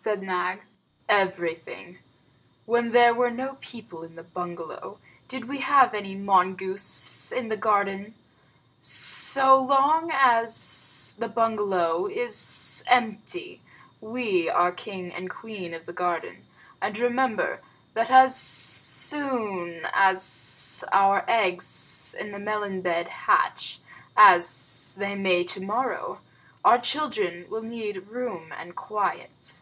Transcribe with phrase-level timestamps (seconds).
[0.00, 0.60] said Nag.
[1.08, 1.98] "Everything.
[2.66, 7.56] When there were no people in the bungalow, did we have any mongoose in the
[7.56, 8.14] garden?
[8.78, 13.60] So long as the bungalow is empty,
[14.00, 16.46] we are king and queen of the garden;
[16.80, 17.60] and remember
[17.94, 23.80] that as soon as our eggs in the melon bed hatch
[24.16, 26.20] (as they may tomorrow),
[26.64, 29.60] our children will need room and quiet."